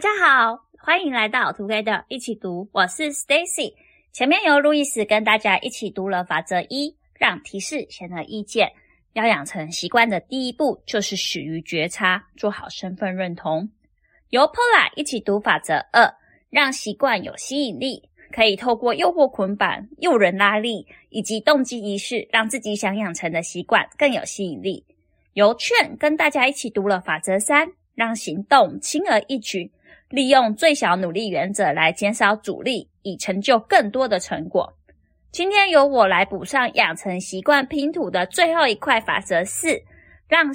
[0.00, 3.74] 大家好，欢迎来到 Together 一起读，我是 Stacy。
[4.14, 8.72] 前面由路易斯跟大家一起读了法则一，让提示显而易见。
[9.12, 13.68] 要养成习惯的第一步就是始于觉察，做好身份认同。
[14.30, 16.10] 由 Paula 一起读法则二，
[16.48, 24.82] 让习惯有吸引力，可以透过诱惑捆绑、诱人拉力以及动机仪式，让自己想养成的习惯更有吸引力。
[25.34, 29.70] 由劝跟大家一起读了法则三，让行动轻而易举，
[30.10, 34.76] 利用最小努力原则来减少阻力，以成就更多的成果。
[35.30, 39.80] 今天由我来补上养成习惯拼图的最后一块法则四，
[40.26, 40.50] 让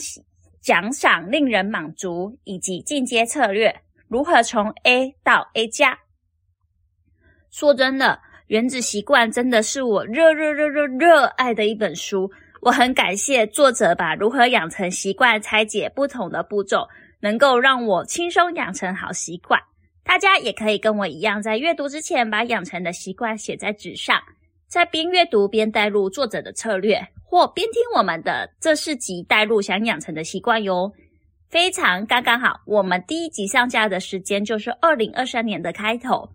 [0.60, 3.74] 奖赏令人满足，以及进阶策略
[4.10, 5.98] 如何从 A 到 A 加。
[7.50, 12.30] 说真的，原子习惯真的是我热热热热热爱的一本书。
[12.62, 16.86] 我很感谢作者把如何养成习惯拆解不同的步骤，
[17.26, 19.60] 能够让我轻松养成好习惯。
[20.04, 24.22] 大家也可以跟我一样，在阅读之前把养成的习惯写在纸上，
[24.68, 30.94] 在边阅读边带入作者的策略，或边听我们的这四集带入想养成的习惯哟。
[31.50, 36.30] 非常刚刚好，我们第一集上架的时间就是二零二三年的开头，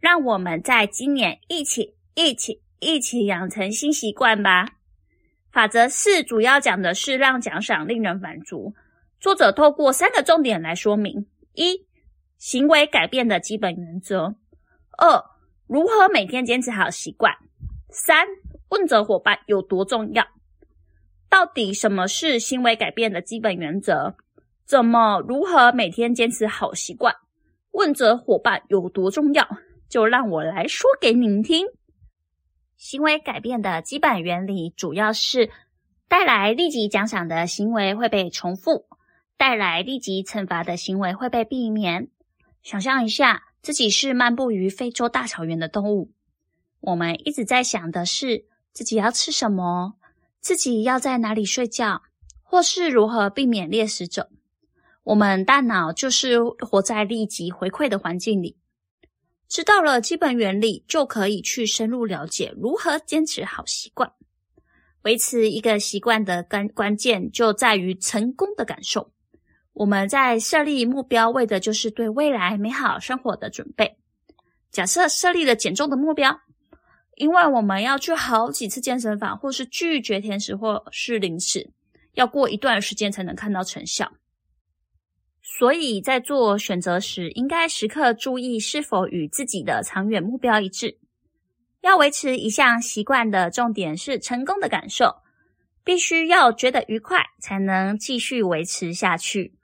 [0.00, 4.68] 让我们在今年一起一起一起养成新习惯吧。
[5.50, 8.74] 法则四主要讲的是让奖赏令人满足。
[9.26, 11.84] 作者透过三个重点来说明：一、
[12.38, 14.36] 行为改变的基本原则；
[14.96, 15.24] 二、
[15.66, 17.32] 如何每天坚持好习惯；
[17.90, 18.24] 三、
[18.68, 20.24] 问责伙伴有多重要。
[21.28, 24.14] 到底什么是行为改变的基本原则？
[24.64, 27.12] 怎么如何每天坚持好习惯？
[27.72, 29.44] 问责伙伴有多重要？
[29.88, 31.66] 就让我来说给您听。
[32.76, 35.50] 行为改变的基本原理主要是
[36.06, 38.86] 带来立即奖赏的行为会被重复，
[39.36, 42.08] 带来立即惩罚的行为会被避免。
[42.62, 46.12] 想象一下，自己是漫步于非洲大草原的动物，
[46.80, 49.94] 我们一直在想的是自己要吃什么，
[50.40, 52.02] 自己要在哪里睡觉，
[52.42, 54.30] 或是如何避免猎食者。
[55.04, 58.56] 我们大脑就是活在立即回馈的环境里。
[59.48, 64.12] 知道了基本原理，就可以去深入了解如何坚持好习惯。
[65.02, 69.12] 维持一个习惯的关关键就在于成功的感受。
[69.76, 73.98] 我们在设立目标，为的就是对未来美好生活的准备。
[74.70, 76.40] 假设设立了减重的目标，
[77.16, 81.70] 因为我们要去好几次健身房，或是拒绝甜食或是零食，
[82.14, 84.10] 要过一段时间才能看到成效。
[85.42, 90.98] 所以在做选择时，应该时刻注意是否与自己的长远目标一致。
[91.82, 95.16] 要维持一项习惯的重点是成功的感受，
[95.84, 99.54] 必须要觉得愉快，才能继续维持下去，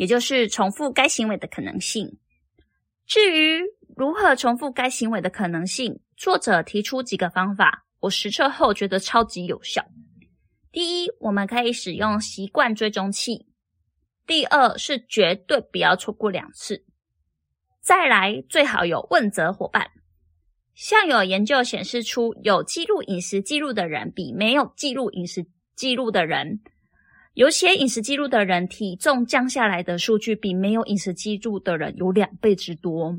[0.00, 2.16] 也就是重复该行为的可能性。
[3.06, 3.60] 至于
[3.94, 9.84] 如何重复该行为的可能性，作者提出几个方法，我实测后觉得超级有效。
[10.72, 13.46] 第一，我们可以使用习惯追踪器。
[14.26, 16.86] 第二是绝对不要错过两次，
[17.82, 19.90] 再来最好有问责伙伴。
[20.74, 25.46] 像有研究显示出，有记录饮食记录的人比没有记录饮食
[25.76, 26.62] 记录的人，
[27.34, 33.18] 有写饮食记录的人体重降下来的数据比没有饮食记录的人有两倍之多。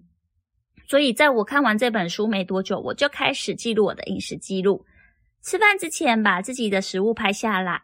[0.87, 4.85] 所以在我看完这本书没多久，我就开始记录我的饮食记录，
[5.41, 7.81] 吃饭之前把自己的食物拍下来。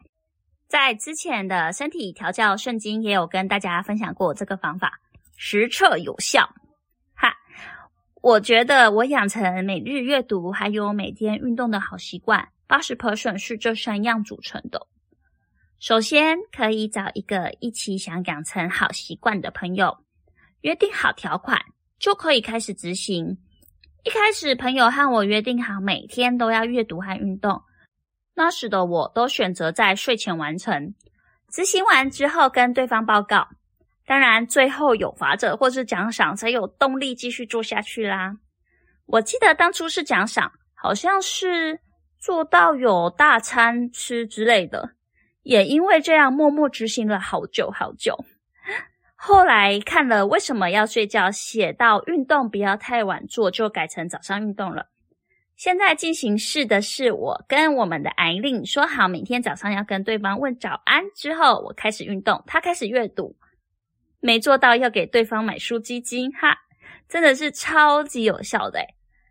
[0.68, 5.00] 在之前的身体调教圣经也有跟大家分享过这个方法，
[5.38, 6.54] 实测有效。
[7.16, 7.34] 哈，
[8.22, 14.88] 我觉得我养成每日阅读还有每天运动的好习惯，八十 percent 是这三样组成的。
[15.80, 20.00] 首先，可以找一个一起想养成好习惯的朋友，
[20.62, 21.62] 约定好条款，
[22.00, 23.38] 就可以开始执行。
[24.04, 27.62] 一开始，朋友和我约定好每天都要阅读和运动。
[28.34, 30.96] 那时的我都选择在睡前完成，
[31.52, 33.48] 执行完之后跟对方报告。
[34.04, 38.38] 当然，最后有罚则或是奖赏，才有动力继续做下去啦。
[39.06, 41.80] 我记得当初是奖赏，好像是
[42.18, 44.97] 做到有大餐吃之类的。
[45.48, 48.26] 也因为这样，默默执行了好久好久。
[49.16, 54.88] 后来看了为什么要睡觉，写到运动不要太晚做，就改成早上运动了。
[55.56, 63.38] 现在进行式的是，我跟我们的艾琳说好，每天早上要跟对方问早安，之后我开始运动，他开始阅读，
[64.20, 66.58] 没做到要给对方买书基金，哈，
[67.08, 68.82] 真的是超级有效的。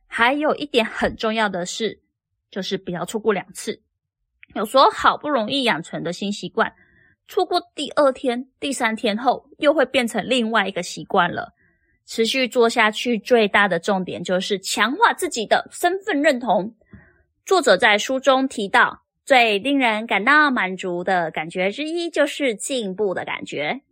[0.07, 2.01] 还有一点很重要的是，
[2.51, 3.83] 就是不要错过两次。
[4.55, 6.73] 有时候好不容易养成的新习惯，
[7.29, 11.53] 错过第二天、第三天后，又会变成另外一个习惯了。
[12.07, 16.75] 持续做下去最大的重点就是强化自己的身份认同。
[17.45, 23.83] 作者在书中提到，最令人感到满足的感觉之一就是进步的感觉。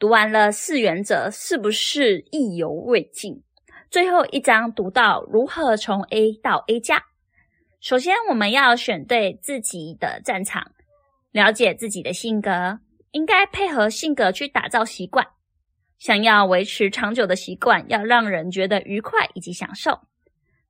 [0.00, 3.42] 读完了四原则，是不是意犹未尽？
[3.90, 7.04] 最后一章读到如何从 A 到 A 加。
[7.80, 10.72] 首先，我们要选对自己的战场，
[11.30, 12.80] 了解自己的性格，
[13.12, 15.24] 应该配合性格去打造习惯。
[15.96, 20.00] 想要维持长久的习惯，要让人觉得愉快以及享受。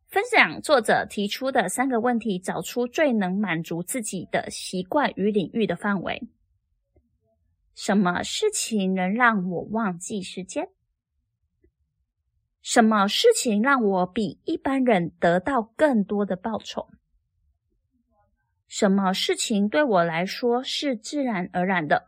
[0.07, 6.23] 分享作者提出的三个问题，找出最能满足自己的习惯与领域的范围。
[7.75, 10.69] 什么事情能让我忘记时间？
[12.61, 16.89] 什么事情让我比一般人得到更多的报酬？
[18.69, 22.05] 什么事情对我来说是自然而然的？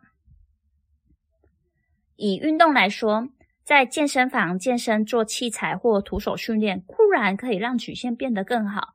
[2.17, 3.29] 以运动来说，
[3.65, 8.95] 在健身房健身做器材或徒手训练，固然可以让曲线变得更好。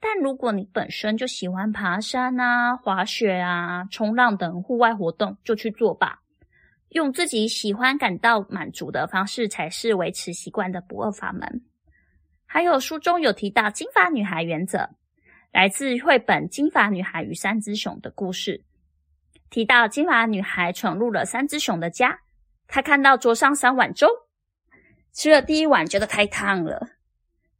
[0.00, 6.20] 但如果你本身就喜欢爬山啊、滑雪啊、冲浪等户外活动，就去做吧。
[6.88, 11.62] 用自己喜欢、感到满足的方式，才是维持习惯的不二法门。
[12.46, 14.90] 还有书中有提到金发女孩原则，
[15.52, 18.64] 来自绘本《金发女孩与三只熊》的故事，
[19.50, 22.20] 提到金发女孩闯入了三只熊的家。
[22.66, 24.08] 她看到桌上三碗粥，
[25.12, 26.92] 吃了第一碗觉得太烫了，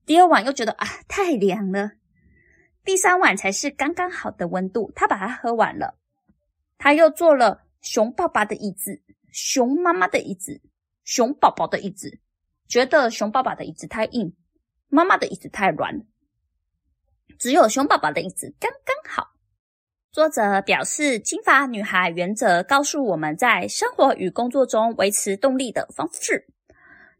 [0.06, 1.92] 第二碗又觉得啊太凉了，
[2.82, 4.90] 第三碗才是刚刚好的温度。
[4.96, 5.98] 他把它喝完了，
[6.78, 10.62] 他又做了熊爸爸的椅子、熊妈妈的椅子、
[11.04, 12.18] 熊宝宝的椅子，
[12.66, 14.34] 觉得熊爸爸的椅子太硬，
[14.88, 16.00] 妈妈的椅子太软，
[17.38, 19.32] 只有熊宝宝的椅子刚刚好。
[20.10, 26.46] 作者表示，金发女孩原则告诉我们在生活与工作中维持动力的方式，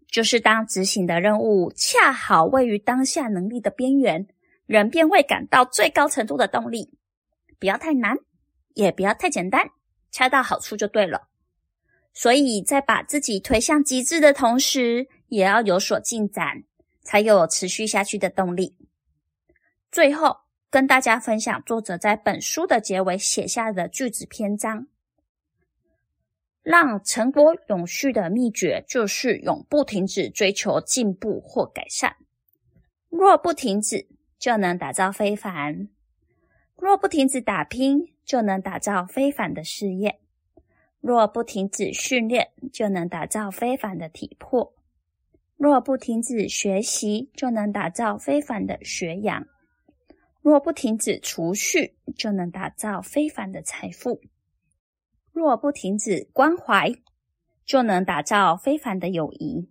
[0.07, 4.27] 就是当执行的任务恰好位于当下能力的边缘，
[4.67, 6.99] 人便会感到最高程度的动力。
[7.59, 8.19] 不要太难，
[8.75, 9.71] 也不要太简单，
[10.11, 11.29] 恰到好处就对了。
[12.13, 16.65] 所以在把自己推向极致的同时，也要有所进展，
[17.03, 18.77] 才有持续下去的动力。
[19.93, 20.39] 最后。
[20.73, 24.87] 跟大家分享作者在本书的结尾写下的句子篇章，
[26.63, 32.17] 让成果永续的秘诀就是永不停止追求进步或改善。
[33.11, 34.09] 若不停止，
[34.39, 35.91] 就能打造非凡；
[36.77, 40.13] 若不停止打拼，就能打造非凡的事业；
[41.03, 44.73] 若不停止训练，就能打造非凡的体魄；
[45.59, 49.47] 若不停止学习，就能打造非凡的学养。
[50.43, 54.21] 若不停止储蓄，就能打造非凡的财富；
[55.33, 56.93] 若不停止关怀，
[57.65, 59.71] 就能打造非凡的友谊。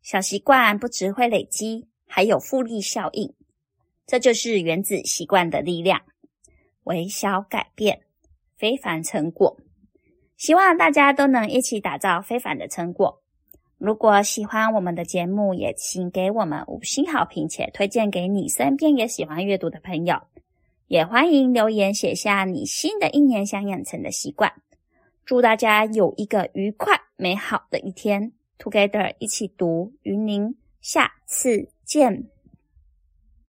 [0.00, 3.34] 小习惯不只会累积，还有复利效应。
[4.06, 6.02] 这就是原子习惯的力量。
[6.84, 8.02] 微小改变，
[8.56, 9.58] 非凡成果。
[10.36, 13.19] 希望大家都能一起打造非凡的成果。
[13.80, 20.20] 如果喜欢我们的节目，也请给我们五星好评，且推荐给你身边也喜欢阅读的朋友。
[20.86, 24.52] 也欢迎留言写下你新的一年想养成的习惯。
[25.24, 32.28] 祝大家有一个愉快美好的一天，Together 一起读，与您下次见。